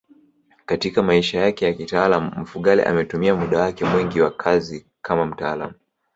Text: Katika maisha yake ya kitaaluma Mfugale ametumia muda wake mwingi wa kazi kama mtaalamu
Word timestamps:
Katika 0.65 1.03
maisha 1.03 1.39
yake 1.39 1.65
ya 1.65 1.73
kitaaluma 1.73 2.29
Mfugale 2.37 2.83
ametumia 2.83 3.35
muda 3.35 3.59
wake 3.59 3.85
mwingi 3.85 4.21
wa 4.21 4.31
kazi 4.31 4.85
kama 5.01 5.25
mtaalamu 5.25 5.73